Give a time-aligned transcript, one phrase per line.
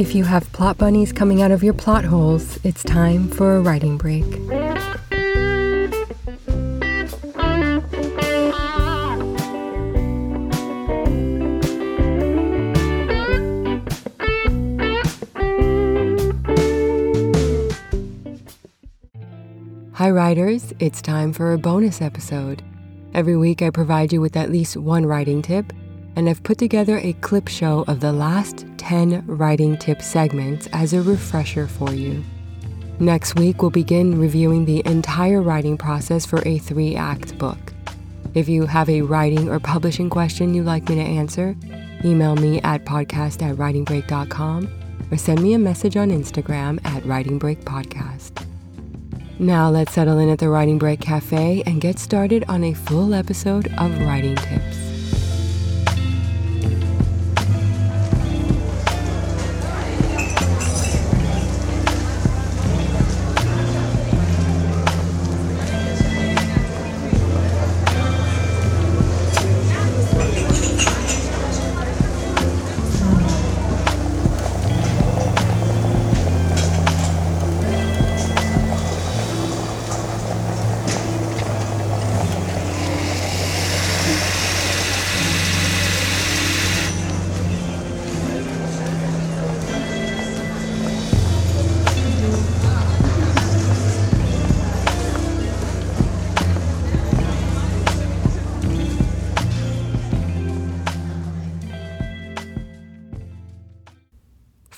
[0.00, 3.60] If you have plot bunnies coming out of your plot holes, it's time for a
[3.60, 4.24] writing break.
[19.92, 20.72] Hi, writers.
[20.78, 22.62] It's time for a bonus episode.
[23.12, 25.74] Every week, I provide you with at least one writing tip,
[26.16, 30.94] and I've put together a clip show of the last 10 writing tip segments as
[30.94, 32.24] a refresher for you.
[32.98, 37.72] Next week, we'll begin reviewing the entire writing process for a three act book.
[38.34, 41.54] If you have a writing or publishing question you'd like me to answer,
[42.04, 44.68] email me at podcast at writingbreak.com
[45.10, 48.46] or send me a message on Instagram at writingbreakpodcast.
[49.38, 53.14] Now let's settle in at the Writing Break Cafe and get started on a full
[53.14, 54.79] episode of Writing Tips.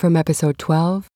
[0.02, 1.06] From episode 12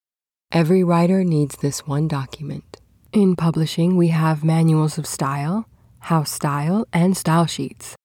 [0.53, 2.81] Every writer needs this one document.
[3.13, 5.67] In publishing, we have manuals of style,
[5.99, 7.97] house style, and style sheets.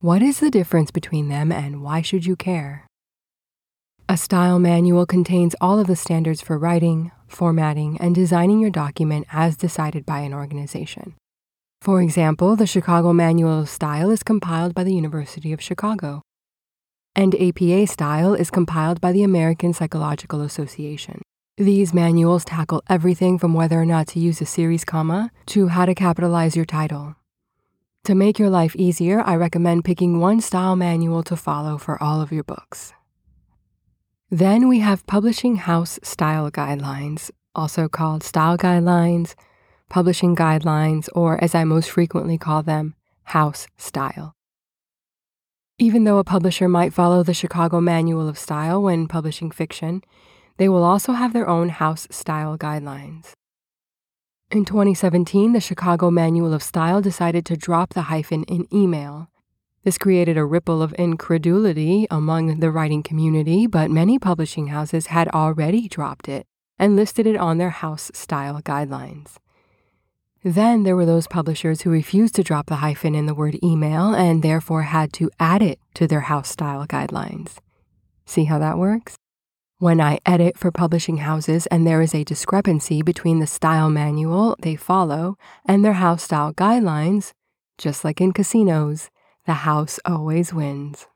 [0.00, 2.84] What is the difference between them and why should you care?
[4.08, 9.28] A style manual contains all of the standards for writing, formatting, and designing your document
[9.30, 11.14] as decided by an organization.
[11.80, 16.22] For example, the Chicago Manual of Style is compiled by the University of Chicago
[17.14, 21.22] and APA style is compiled by the American Psychological Association.
[21.58, 25.84] These manuals tackle everything from whether or not to use a series comma to how
[25.84, 27.16] to capitalize your title.
[28.04, 32.20] To make your life easier, I recommend picking one style manual to follow for all
[32.20, 32.92] of your books.
[34.30, 39.34] Then we have Publishing House Style Guidelines, also called Style Guidelines,
[39.90, 44.34] Publishing Guidelines, or as I most frequently call them, House Style.
[45.82, 50.04] Even though a publisher might follow the Chicago Manual of Style when publishing fiction,
[50.56, 53.32] they will also have their own house style guidelines.
[54.52, 59.28] In 2017, the Chicago Manual of Style decided to drop the hyphen in email.
[59.82, 65.26] This created a ripple of incredulity among the writing community, but many publishing houses had
[65.30, 66.46] already dropped it
[66.78, 69.34] and listed it on their house style guidelines.
[70.44, 74.12] Then there were those publishers who refused to drop the hyphen in the word email
[74.12, 77.58] and therefore had to add it to their house style guidelines.
[78.26, 79.16] See how that works?
[79.78, 84.56] When I edit for publishing houses and there is a discrepancy between the style manual
[84.60, 87.30] they follow and their house style guidelines,
[87.78, 89.10] just like in casinos,
[89.46, 91.06] the house always wins.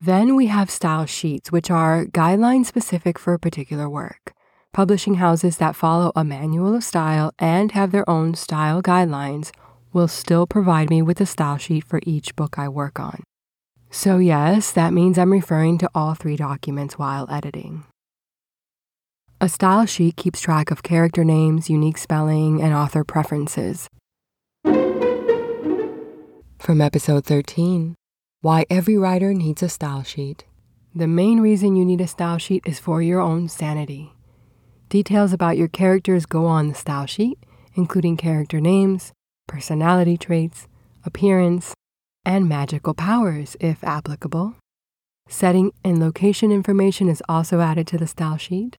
[0.00, 4.32] Then we have style sheets, which are guidelines specific for a particular work
[4.72, 9.50] publishing houses that follow a manual of style and have their own style guidelines
[9.92, 13.22] will still provide me with a style sheet for each book I work on.
[13.90, 17.84] So, yes, that means I'm referring to all three documents while editing.
[19.40, 23.88] A style sheet keeps track of character names, unique spelling, and author preferences.
[26.58, 27.96] From episode 13
[28.40, 30.44] Why Every Writer Needs a Style Sheet.
[30.94, 34.12] The main reason you need a style sheet is for your own sanity.
[34.92, 37.38] Details about your characters go on the style sheet,
[37.74, 39.10] including character names,
[39.48, 40.68] personality traits,
[41.02, 41.72] appearance,
[42.26, 44.54] and magical powers, if applicable.
[45.26, 48.76] Setting and location information is also added to the style sheet.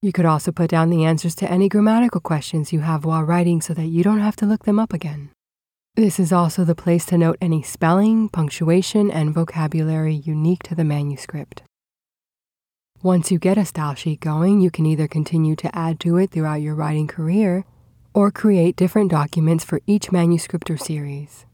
[0.00, 3.60] You could also put down the answers to any grammatical questions you have while writing
[3.60, 5.30] so that you don't have to look them up again.
[5.94, 10.82] This is also the place to note any spelling, punctuation, and vocabulary unique to the
[10.82, 11.62] manuscript.
[13.02, 16.30] Once you get a style sheet going, you can either continue to add to it
[16.30, 17.64] throughout your writing career
[18.14, 21.44] or create different documents for each manuscript or series.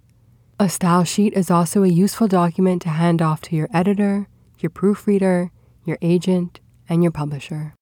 [0.61, 4.29] A style sheet is also a useful document to hand off to your editor,
[4.59, 5.51] your proofreader,
[5.87, 7.75] your agent, and your publisher.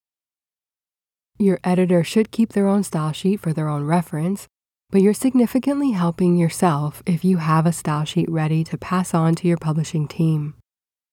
[1.37, 4.47] Your editor should keep their own style sheet for their own reference,
[4.91, 9.35] but you're significantly helping yourself if you have a style sheet ready to pass on
[9.35, 10.55] to your publishing team.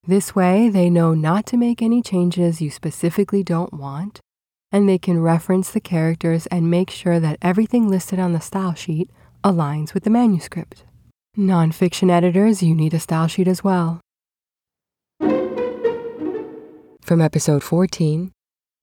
[0.06, 4.20] This way, they know not to make any changes you specifically don't want,
[4.70, 8.74] and they can reference the characters and make sure that everything listed on the style
[8.74, 9.08] sheet
[9.42, 10.84] aligns with the manuscript.
[11.38, 14.02] Nonfiction editors, you need a style sheet as well.
[17.00, 18.30] From episode 14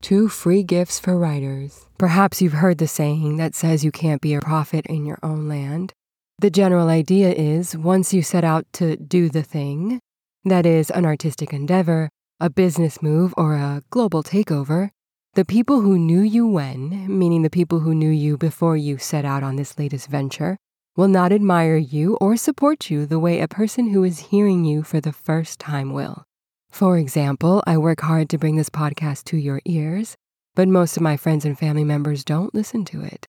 [0.02, 1.86] Two Free Gifts for Writers.
[2.00, 5.48] Perhaps you've heard the saying that says you can't be a prophet in your own
[5.48, 5.94] land.
[6.40, 10.00] The general idea is once you set out to do the thing,
[10.44, 12.10] that is, an artistic endeavor,
[12.40, 14.90] a business move, or a global takeover,
[15.34, 19.24] the people who knew you when, meaning the people who knew you before you set
[19.24, 20.58] out on this latest venture,
[20.98, 24.84] will not admire you or support you the way a person who is hearing you
[24.84, 26.24] for the first time will.
[26.70, 30.16] For example, I work hard to bring this podcast to your ears,
[30.56, 33.26] but most of my friends and family members don't listen to it.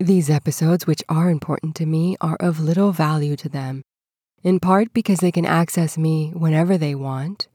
[0.00, 3.82] These episodes, which are important to me, are of little value to them
[4.44, 7.48] in part because they can access me whenever they want.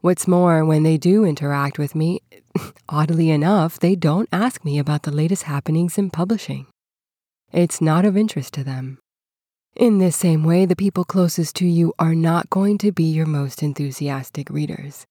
[0.00, 2.22] What's more, when they do interact with me,
[2.88, 6.66] oddly enough, they don't ask me about the latest happenings in publishing.
[7.52, 8.98] It's not of interest to them.
[9.76, 13.26] In this same way, the people closest to you are not going to be your
[13.26, 15.04] most enthusiastic readers.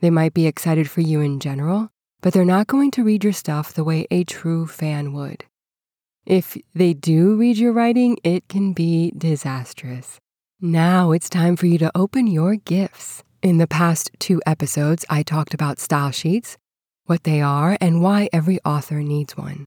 [0.00, 1.90] They might be excited for you in general,
[2.20, 5.44] but they're not going to read your stuff the way a true fan would.
[6.26, 10.18] If they do read your writing, it can be disastrous.
[10.62, 13.22] Now it's time for you to open your gifts.
[13.42, 16.56] In the past two episodes, I talked about style sheets,
[17.04, 19.66] what they are, and why every author needs one.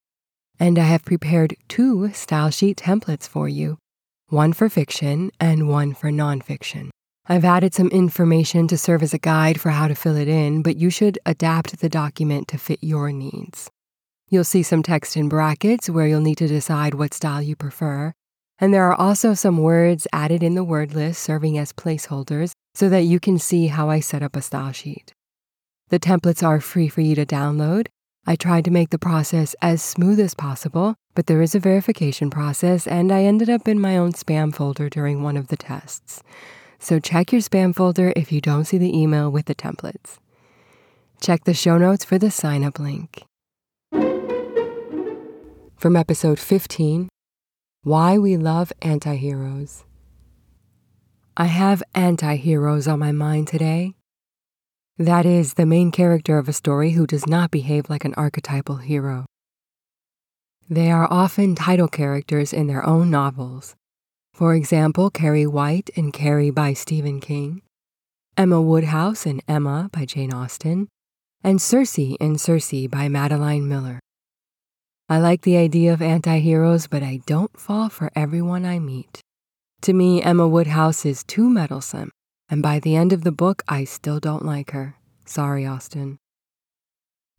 [0.60, 3.78] And I have prepared two style sheet templates for you
[4.30, 6.90] one for fiction and one for nonfiction.
[7.28, 10.64] I've added some information to serve as a guide for how to fill it in,
[10.64, 13.70] but you should adapt the document to fit your needs.
[14.28, 18.12] You'll see some text in brackets where you'll need to decide what style you prefer,
[18.60, 22.90] and there are also some words added in the word list serving as placeholders so
[22.90, 25.14] that you can see how I set up a style sheet.
[25.90, 27.88] The templates are free for you to download.
[28.28, 32.30] I tried to make the process as smooth as possible, but there is a verification
[32.30, 36.22] process, and I ended up in my own spam folder during one of the tests.
[36.80, 40.18] So check your spam folder if you don't see the email with the templates.
[41.20, 43.24] Check the show notes for the sign up link.
[45.76, 47.10] From episode 15
[47.84, 49.86] why We Love Antiheroes.
[51.38, 53.96] I have antiheroes on my mind today.
[54.98, 58.78] That is, the main character of a story who does not behave like an archetypal
[58.78, 59.26] hero.
[60.70, 63.78] They are often title characters in their own novels.
[64.34, 67.62] For example, Carrie White in Carrie by Stephen King,
[68.36, 70.90] Emma Woodhouse in Emma by Jane Austen,
[71.46, 74.02] and Circe in Circe by Madeline Miller.
[75.12, 79.22] I like the idea of anti heroes, but I don't fall for everyone I meet.
[79.82, 82.12] To me, Emma Woodhouse is too meddlesome,
[82.48, 84.98] and by the end of the book, I still don't like her.
[85.26, 86.20] Sorry, Austen.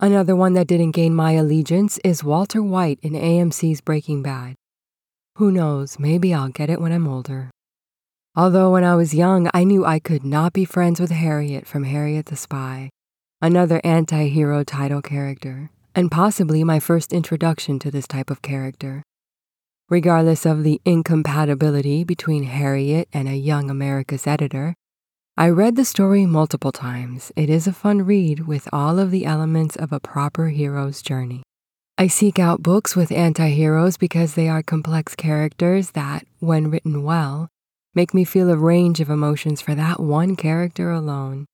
[0.01, 4.57] Another one that didn't gain my allegiance is Walter White in AMC's Breaking Bad.
[5.37, 7.53] Who knows, maybe I'll get it when I'm older.
[8.35, 11.85] Although when I was young, I knew I could not be friends with Harriet from
[11.85, 12.91] Harriet the Spy,
[13.41, 19.03] another anti hero title character and possibly my first introduction to this type of character.
[19.89, 24.75] Regardless of the incompatibility between Harriet and a young America's editor,
[25.37, 27.33] I read the story multiple times.
[27.35, 31.43] It is a fun read with all of the elements of a proper hero's journey.
[31.97, 37.03] I seek out books with anti heroes because they are complex characters that, when written
[37.03, 37.49] well,
[37.95, 41.47] make me feel a range of emotions for that one character alone.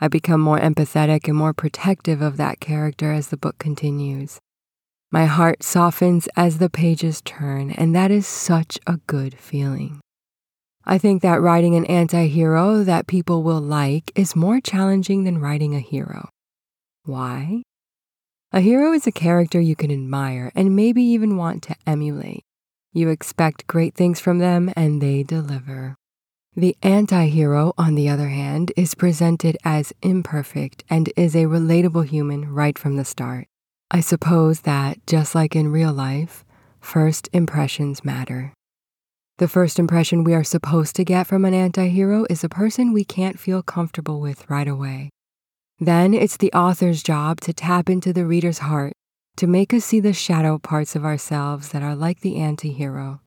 [0.00, 4.38] I become more empathetic and more protective of that character as the book continues.
[5.10, 10.00] My heart softens as the pages turn, and that is such a good feeling.
[10.84, 15.38] I think that writing an anti hero that people will like is more challenging than
[15.40, 16.28] writing a hero.
[17.04, 17.62] Why?
[18.52, 22.44] A hero is a character you can admire and maybe even want to emulate.
[22.92, 25.96] You expect great things from them and they deliver.
[26.58, 32.08] The anti hero, on the other hand, is presented as imperfect and is a relatable
[32.08, 33.46] human right from the start.
[33.92, 36.44] I suppose that, just like in real life,
[36.80, 38.54] first impressions matter.
[39.36, 42.92] The first impression we are supposed to get from an anti hero is a person
[42.92, 45.10] we can't feel comfortable with right away.
[45.78, 48.94] Then it's the author's job to tap into the reader's heart
[49.36, 53.20] to make us see the shadow parts of ourselves that are like the anti hero.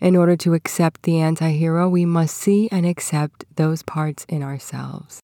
[0.00, 4.42] In order to accept the anti hero, we must see and accept those parts in
[4.42, 5.20] ourselves.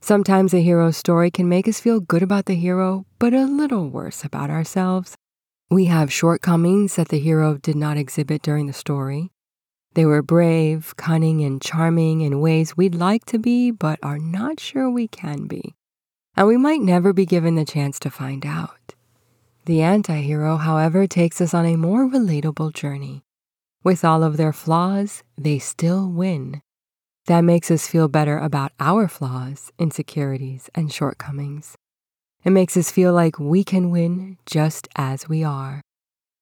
[0.00, 3.90] Sometimes a hero story can make us feel good about the hero, but a little
[3.90, 5.16] worse about ourselves.
[5.70, 9.30] We have shortcomings that the hero did not exhibit during the story.
[9.94, 14.60] They were brave, cunning, and charming in ways we'd like to be, but are not
[14.60, 15.74] sure we can be.
[16.36, 18.94] And we might never be given the chance to find out.
[19.66, 23.24] The anti hero, however, takes us on a more relatable journey.
[23.82, 26.60] With all of their flaws, they still win.
[27.26, 31.76] That makes us feel better about our flaws, insecurities, and shortcomings.
[32.44, 35.80] It makes us feel like we can win just as we are.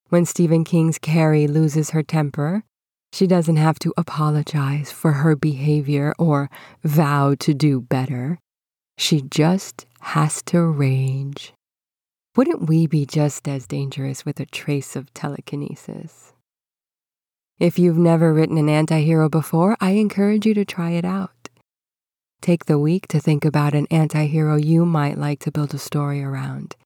[0.08, 2.64] When Stephen King's Carrie loses her temper,
[3.12, 6.50] she doesn't have to apologize for her behavior or
[6.82, 8.38] vow to do better.
[8.96, 11.52] She just has to rage.
[12.34, 16.32] Wouldn't we be just as dangerous with a trace of telekinesis?
[17.58, 21.48] If you've never written an anti hero before, I encourage you to try it out.
[22.40, 25.78] Take the week to think about an anti hero you might like to build a
[25.78, 26.76] story around.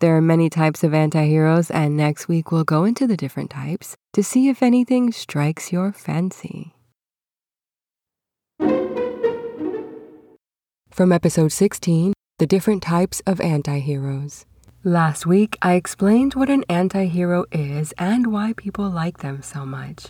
[0.00, 3.48] There are many types of anti heroes, and next week we'll go into the different
[3.48, 6.74] types to see if anything strikes your fancy.
[10.90, 14.44] From episode 16 The Different Types of Anti Heroes.
[14.84, 19.64] Last week, I explained what an anti hero is and why people like them so
[19.64, 20.08] much.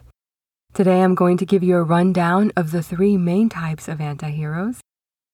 [0.78, 4.30] Today, I'm going to give you a rundown of the three main types of anti
[4.30, 4.78] heroes.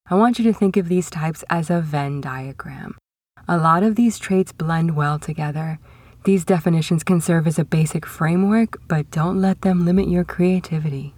[0.09, 2.97] I want you to think of these types as a Venn diagram.
[3.47, 5.79] A lot of these traits blend well together.
[6.25, 11.13] These definitions can serve as a basic framework, but don't let them limit your creativity.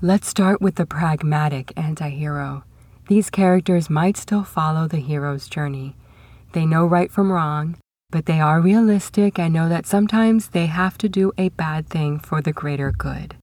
[0.00, 2.62] Let's start with the pragmatic anti hero.
[3.08, 5.96] These characters might still follow the hero's journey.
[6.52, 7.76] They know right from wrong,
[8.16, 12.18] but they are realistic and know that sometimes they have to do a bad thing
[12.18, 13.36] for the greater good.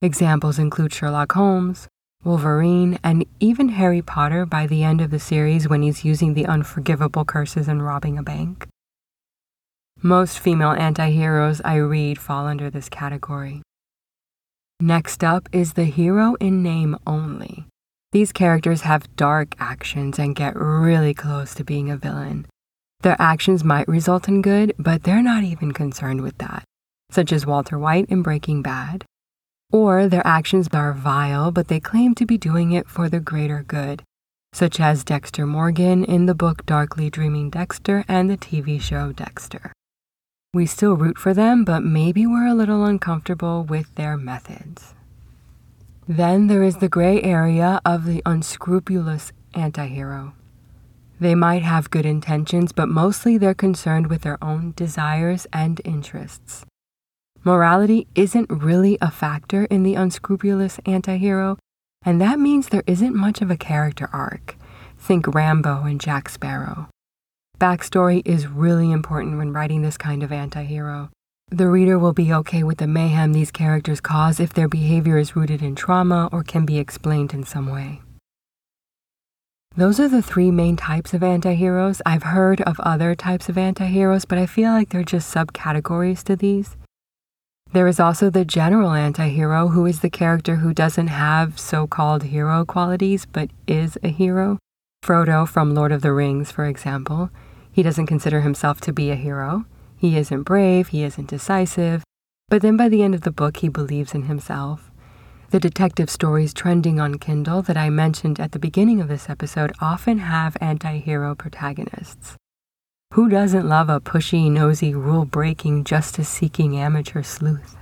[0.00, 1.86] Examples include Sherlock Holmes,
[2.24, 6.46] Wolverine, and even Harry Potter by the end of the series when he's using the
[6.46, 8.66] unforgivable curses and robbing a bank.
[10.02, 13.62] Most female anti heroes I read fall under this category.
[14.80, 17.66] Next up is the hero in name only.
[18.10, 22.48] These characters have dark actions and get really close to being a villain.
[23.02, 26.64] Their actions might result in good, but they're not even concerned with that,
[27.10, 29.04] such as Walter White in Breaking Bad,
[29.72, 33.64] or their actions are vile, but they claim to be doing it for the greater
[33.66, 34.04] good,
[34.52, 39.72] such as Dexter Morgan in the book Darkly Dreaming Dexter and the TV show Dexter.
[40.54, 44.94] We still root for them, but maybe we're a little uncomfortable with their methods.
[46.06, 50.34] Then there is the gray area of the unscrupulous antihero.
[51.22, 56.66] They might have good intentions, but mostly they're concerned with their own desires and interests.
[57.44, 61.58] Morality isn't really a factor in the unscrupulous antihero,
[62.04, 64.56] and that means there isn't much of a character arc.
[64.98, 66.88] Think Rambo and Jack Sparrow.
[67.56, 71.10] Backstory is really important when writing this kind of antihero.
[71.52, 75.36] The reader will be okay with the mayhem these characters cause if their behavior is
[75.36, 78.00] rooted in trauma or can be explained in some way.
[79.74, 82.02] Those are the three main types of antiheroes.
[82.04, 86.36] I've heard of other types of antiheroes, but I feel like they're just subcategories to
[86.36, 86.76] these.
[87.72, 92.24] There is also the general antihero, who is the character who doesn't have so called
[92.24, 94.58] hero qualities but is a hero.
[95.02, 97.30] Frodo from Lord of the Rings, for example.
[97.72, 99.64] He doesn't consider himself to be a hero.
[99.96, 102.04] He isn't brave, he isn't decisive,
[102.50, 104.91] but then by the end of the book, he believes in himself.
[105.52, 109.70] The detective stories trending on Kindle that I mentioned at the beginning of this episode
[109.82, 112.36] often have anti hero protagonists.
[113.12, 117.76] Who doesn't love a pushy, nosy, rule breaking, justice seeking amateur sleuth?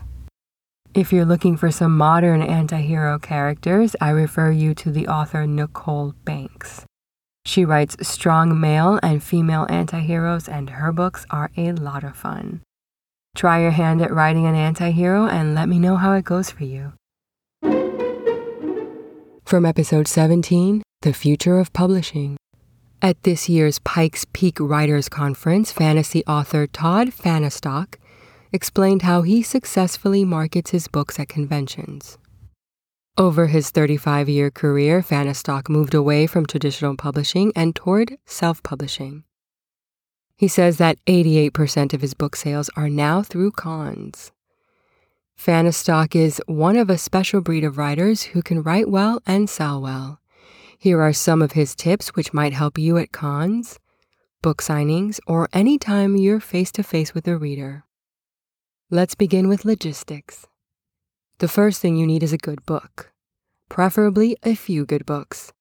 [0.95, 5.47] If you're looking for some modern anti hero characters, I refer you to the author
[5.47, 6.85] Nicole Banks.
[7.47, 12.17] She writes strong male and female anti heroes, and her books are a lot of
[12.17, 12.63] fun.
[13.37, 16.51] Try your hand at writing an anti hero and let me know how it goes
[16.51, 16.95] for you.
[19.45, 22.37] From episode 17 The Future of Publishing.
[23.03, 27.97] At this year's Pikes Peak Writers Conference, fantasy author Todd Fahnestock
[28.53, 32.17] explained how he successfully markets his books at conventions.
[33.19, 39.25] Over his 35 year career, Fahnestock moved away from traditional publishing and toward self publishing.
[40.37, 44.33] He says that 88% of his book sales are now through cons.
[45.41, 49.81] Fahnestock is one of a special breed of writers who can write well and sell
[49.81, 50.21] well.
[50.79, 53.79] Here are some of his tips which might help you at cons,
[54.43, 57.85] book signings, or any time you're face to face with a reader.
[58.91, 60.47] Let's begin with logistics.
[61.39, 63.11] The first thing you need is a good book,
[63.71, 65.55] preferably a few good books.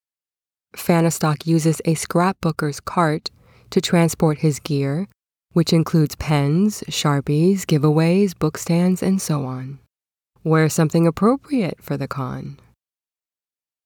[0.76, 3.32] Fahnestock uses a scrapbooker's cart
[3.70, 5.08] to transport his gear,
[5.54, 9.80] which includes pens, sharpies, giveaways, book stands, and so on.
[10.44, 12.60] Wear something appropriate for the con.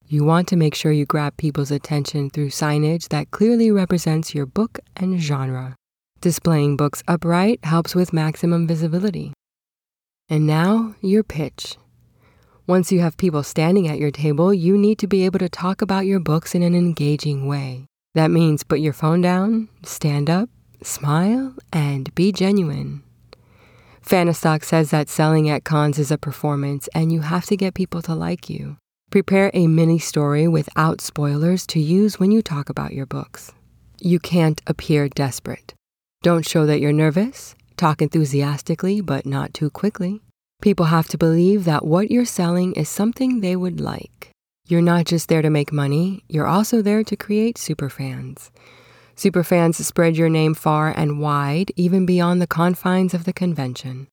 [0.06, 4.46] You want to make sure you grab people's attention through signage that clearly represents your
[4.46, 5.76] book and genre.
[6.20, 9.32] Displaying books upright helps with maximum visibility.
[10.28, 11.76] And now, your pitch.
[12.66, 15.82] Once you have people standing at your table, you need to be able to talk
[15.82, 17.86] about your books in an engaging way.
[18.14, 20.48] That means put your phone down, stand up,
[20.86, 23.02] smile, and be genuine.
[24.02, 28.02] Fahnestock says that selling at cons is a performance and you have to get people
[28.02, 28.76] to like you.
[29.10, 33.52] Prepare a mini story without spoilers to use when you talk about your books.
[34.00, 35.72] You can't appear desperate.
[36.22, 37.54] Don't show that you're nervous.
[37.76, 40.20] Talk enthusiastically, but not too quickly.
[40.60, 44.30] People have to believe that what you're selling is something they would like.
[44.66, 48.50] You're not just there to make money, you're also there to create superfans.
[49.16, 54.08] Superfans spread your name far and wide, even beyond the confines of the convention.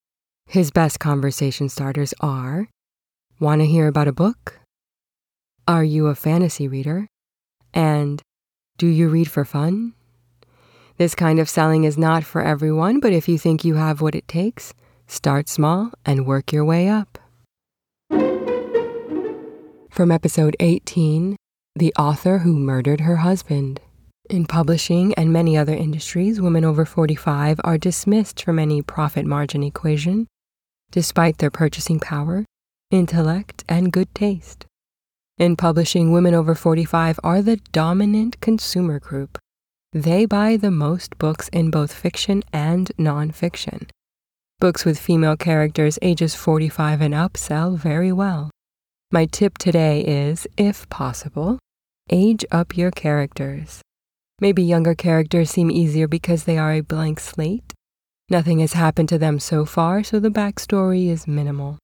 [0.45, 2.69] His best conversation starters are
[3.39, 4.59] Want to hear about a book?
[5.67, 7.07] Are you a fantasy reader?
[7.73, 8.21] And
[8.77, 9.93] do you read for fun?
[10.97, 14.13] This kind of selling is not for everyone, but if you think you have what
[14.13, 14.75] it takes,
[15.07, 17.17] start small and work your way up.
[19.89, 21.35] From episode 18
[21.75, 23.81] The Author Who Murdered Her Husband.
[24.29, 29.63] In publishing and many other industries, women over 45 are dismissed from any profit margin
[29.63, 30.27] equation,
[30.91, 32.45] despite their purchasing power,
[32.91, 34.65] intellect, and good taste.
[35.37, 39.37] In publishing, women over 45 are the dominant consumer group.
[39.91, 43.89] They buy the most books in both fiction and nonfiction.
[44.59, 48.51] Books with female characters ages 45 and up sell very well.
[49.11, 51.59] My tip today is, if possible,
[52.09, 53.81] age up your characters.
[54.41, 57.73] Maybe younger characters seem easier because they are a blank slate.
[58.27, 61.77] Nothing has happened to them so far, so the backstory is minimal.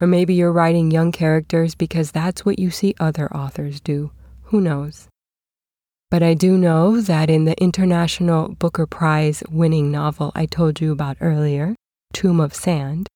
[0.00, 4.10] Or maybe you're writing young characters because that's what you see other authors do.
[4.44, 5.08] Who knows?
[6.10, 10.92] But I do know that in the International Booker Prize winning novel I told you
[10.92, 11.74] about earlier,
[12.14, 13.06] Tomb of Sand,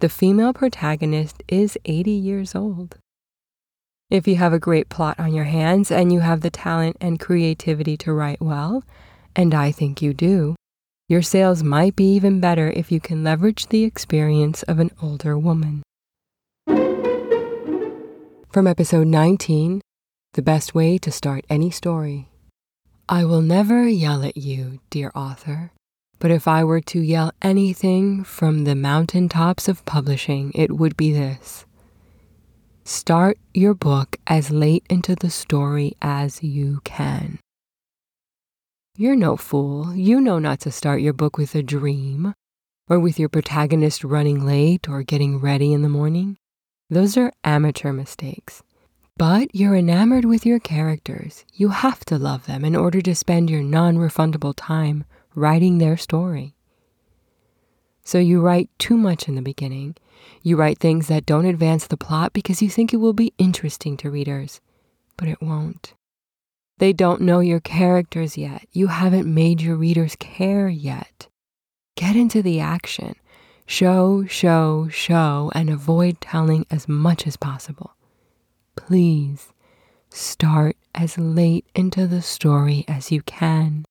[0.00, 2.98] the female protagonist is 80 years old.
[4.10, 7.18] If you have a great plot on your hands and you have the talent and
[7.18, 8.84] creativity to write well,
[9.34, 10.56] and I think you do,
[11.08, 15.38] your sales might be even better if you can leverage the experience of an older
[15.38, 15.82] woman.
[18.50, 19.80] From episode 19
[20.34, 22.28] The Best Way to Start Any Story.
[23.08, 25.72] I will never yell at you, dear author,
[26.18, 31.10] but if I were to yell anything from the mountaintops of publishing, it would be
[31.10, 31.64] this
[32.86, 37.38] Start your book as late into the story as you can.
[38.94, 39.94] You're no fool.
[39.94, 42.34] You know not to start your book with a dream,
[42.86, 46.36] or with your protagonist running late or getting ready in the morning.
[46.90, 48.62] Those are amateur mistakes.
[49.16, 51.46] But you're enamored with your characters.
[51.54, 55.96] You have to love them in order to spend your non refundable time writing their
[55.96, 56.54] story.
[58.04, 59.96] So you write too much in the beginning.
[60.42, 63.96] You write things that don't advance the plot because you think it will be interesting
[63.98, 64.60] to readers,
[65.16, 65.94] but it won't.
[66.78, 68.66] They don't know your characters yet.
[68.72, 71.28] You haven't made your readers care yet.
[71.96, 73.14] Get into the action.
[73.66, 77.94] Show, show, show, and avoid telling as much as possible.
[78.76, 79.52] Please
[80.10, 83.84] start as late into the story as you can.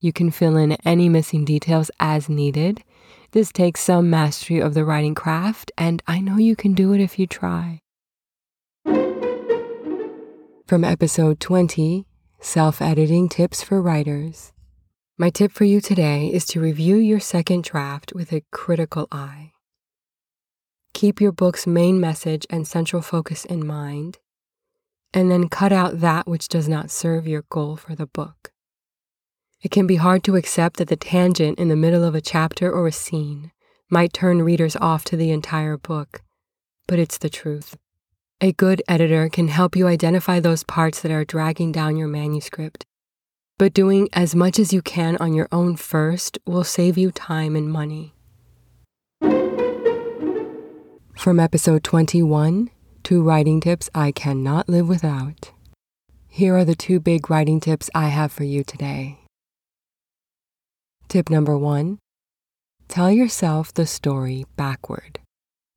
[0.00, 2.84] You can fill in any missing details as needed.
[3.34, 7.00] This takes some mastery of the writing craft, and I know you can do it
[7.00, 7.80] if you try.
[10.68, 12.06] From episode 20
[12.38, 14.52] Self Editing Tips for Writers.
[15.18, 19.50] My tip for you today is to review your second draft with a critical eye.
[20.92, 24.18] Keep your book's main message and central focus in mind,
[25.12, 28.53] and then cut out that which does not serve your goal for the book.
[29.64, 32.70] It can be hard to accept that the tangent in the middle of a chapter
[32.70, 33.50] or a scene
[33.90, 36.22] might turn readers off to the entire book,
[36.86, 37.76] but it's the truth.
[38.40, 42.86] A good editor can help you identify those parts that are dragging down your manuscript
[43.58, 47.54] but doing as much as you can on your own first will save you time
[47.54, 48.14] and money.
[51.16, 52.70] From episode 21
[53.02, 55.52] Two Writing Tips I Cannot Live Without.
[56.28, 59.23] Here are the two big writing tips I have for you today.
[61.08, 61.98] Tip number one
[62.88, 65.18] Tell yourself the story backward.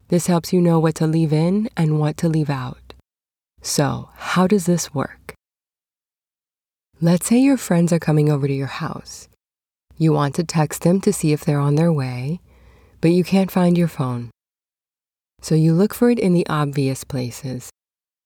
[0.10, 2.94] This helps you know what to leave in and what to leave out.
[3.62, 5.34] So, how does this work?
[7.02, 9.28] Let's say your friends are coming over to your house.
[9.98, 12.40] You want to text them to see if they're on their way,
[13.02, 14.32] but you can't find your phone.
[15.42, 17.70] So you look for it in the obvious places.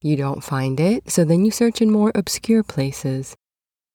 [0.02, 3.36] You don't find it, so then you search in more obscure places.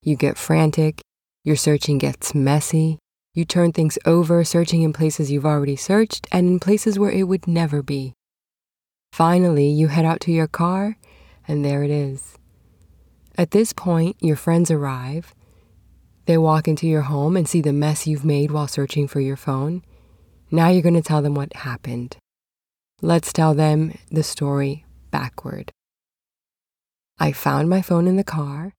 [0.02, 1.00] You get frantic,
[1.46, 2.98] your searching gets messy,
[3.32, 7.22] you turn things over, searching in places you've already searched and in places where it
[7.22, 8.12] would never be.
[9.12, 10.96] Finally, you head out to your car,
[11.46, 12.36] and there it is.
[13.38, 15.36] At this point, your friends arrive.
[16.24, 19.36] They walk into your home and see the mess you've made while searching for your
[19.36, 19.84] phone.
[20.50, 22.16] Now you're going to tell them what happened.
[23.00, 25.70] Let's tell them the story backward.
[27.20, 28.72] I found my phone in the car.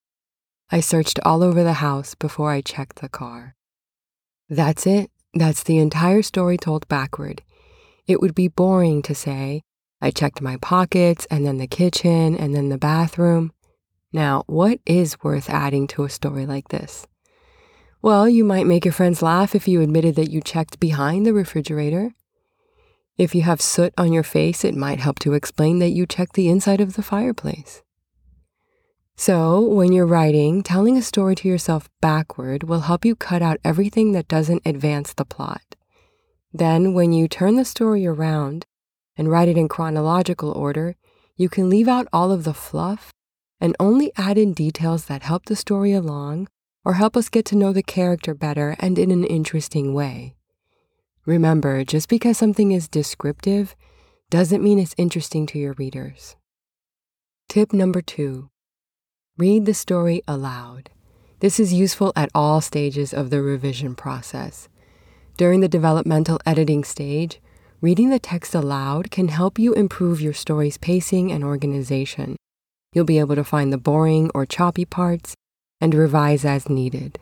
[0.69, 3.55] I searched all over the house before I checked the car.
[4.49, 5.11] That's it.
[5.33, 7.41] That's the entire story told backward.
[8.05, 9.61] It would be boring to say,
[10.01, 13.51] I checked my pockets and then the kitchen and then the bathroom.
[14.11, 17.07] Now, what is worth adding to a story like this?
[18.01, 21.33] Well, you might make your friends laugh if you admitted that you checked behind the
[21.33, 22.13] refrigerator.
[23.17, 26.33] If you have soot on your face, it might help to explain that you checked
[26.33, 27.81] the inside of the fireplace.
[29.27, 33.59] So, when you're writing, telling a story to yourself backward will help you cut out
[33.61, 35.75] everything that doesn't advance the plot.
[36.53, 38.65] Then, when you turn the story around
[39.17, 40.95] and write it in chronological order,
[41.35, 43.11] you can leave out all of the fluff
[43.59, 46.47] and only add in details that help the story along
[46.85, 50.37] or help us get to know the character better and in an interesting way.
[51.25, 53.75] Remember, just because something is descriptive
[54.29, 56.37] doesn't mean it's interesting to your readers.
[57.49, 58.51] Tip number two
[59.39, 60.89] Read the story aloud.
[61.41, 64.67] This is useful at all stages of the revision process.
[65.37, 67.39] During the developmental editing stage,
[67.79, 72.35] reading the text aloud can help you improve your story's pacing and organization.
[72.93, 75.35] You'll be able to find the boring or choppy parts
[75.79, 77.19] and revise as needed.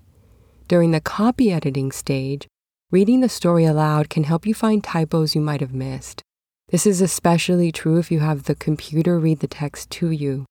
[0.70, 2.48] During the copy editing stage,
[2.92, 6.22] reading the story aloud can help you find typos you might have missed.
[6.70, 10.46] This is especially true if you have the computer read the text to you.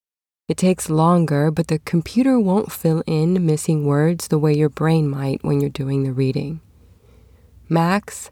[0.46, 5.08] It takes longer, but the computer won't fill in missing words the way your brain
[5.08, 6.60] might when you're doing the reading.
[7.66, 8.30] Macs,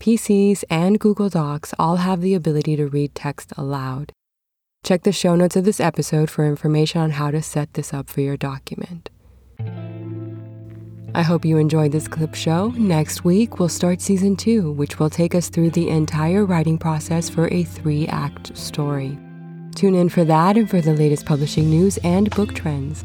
[0.00, 4.10] PCs, and Google Docs all have the ability to read text aloud.
[4.82, 8.10] Check the show notes of this episode for information on how to set this up
[8.10, 9.08] for your document.
[11.14, 12.70] I hope you enjoyed this clip show.
[12.70, 17.28] Next week, we'll start season two, which will take us through the entire writing process
[17.28, 19.16] for a three act story.
[19.74, 23.04] Tune in for that and for the latest publishing news and book trends.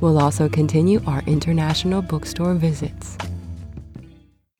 [0.00, 3.16] We'll also continue our international bookstore visits.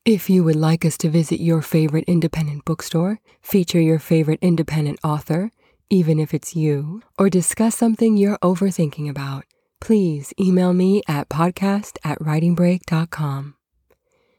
[0.05, 4.99] If you would like us to visit your favorite independent bookstore, feature your favorite independent
[5.05, 5.51] author,
[5.91, 9.45] even if it's you, or discuss something you're overthinking about,
[9.81, 13.57] please email me at podcast at writingbreak.com.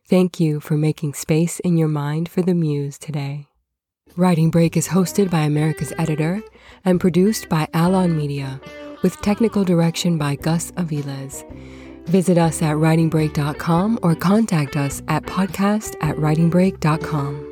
[0.08, 3.50] Thank you for making space in your mind for the muse today.
[4.17, 6.41] Writing Break is hosted by America's Editor
[6.84, 8.60] and produced by Alon Media,
[9.04, 11.43] with technical direction by Gus Aviles.
[12.08, 17.50] Visit us at writingbreak.com or contact us at podcast at writingbreak.com.